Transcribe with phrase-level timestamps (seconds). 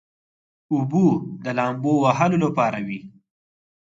[0.71, 1.05] اوبه
[1.43, 2.99] د لامبو وهلو لپاره وي.